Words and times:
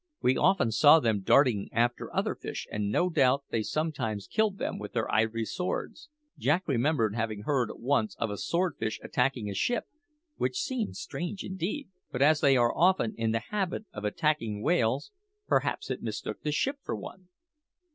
We 0.19 0.35
often 0.35 0.71
saw 0.71 0.99
them 0.99 1.19
darting 1.21 1.69
after 1.71 2.11
other 2.11 2.33
fish, 2.33 2.65
and 2.71 2.89
no 2.91 3.07
doubt 3.07 3.43
they 3.51 3.61
sometimes 3.61 4.25
killed 4.25 4.57
them 4.57 4.79
with 4.79 4.93
their 4.93 5.07
ivory 5.13 5.45
swords. 5.45 6.09
Jack 6.39 6.67
remembered 6.67 7.13
having 7.13 7.43
heard 7.43 7.69
once 7.75 8.15
of 8.15 8.31
a 8.31 8.37
swordfish 8.39 8.99
attacking 9.03 9.47
a 9.47 9.53
ship, 9.53 9.85
which 10.37 10.57
seemed 10.59 10.95
strange 10.97 11.43
indeed; 11.43 11.89
but 12.11 12.23
as 12.23 12.41
they 12.41 12.57
are 12.57 12.75
often 12.75 13.13
in 13.15 13.31
the 13.31 13.43
habit 13.51 13.85
of 13.93 14.03
attacking 14.03 14.63
whales, 14.63 15.11
perhaps 15.45 15.91
it 15.91 16.01
mistook 16.01 16.41
the 16.41 16.51
ship 16.51 16.79
for 16.81 16.95
one. 16.95 17.27